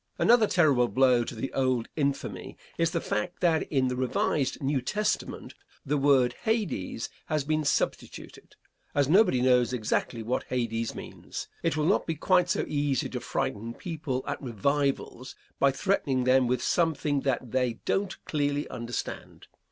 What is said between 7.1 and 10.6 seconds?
has been substituted. As nobody knows exactly what